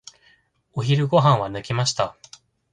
[0.73, 2.17] お昼ご飯は抜きました。